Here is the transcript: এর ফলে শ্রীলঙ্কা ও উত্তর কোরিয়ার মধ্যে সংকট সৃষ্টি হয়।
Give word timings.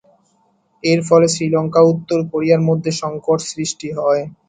এর 0.83 0.99
ফলে 1.07 1.27
শ্রীলঙ্কা 1.33 1.79
ও 1.83 1.91
উত্তর 1.93 2.19
কোরিয়ার 2.31 2.61
মধ্যে 2.69 2.91
সংকট 3.01 3.39
সৃষ্টি 3.51 3.87
হয়। 3.97 4.23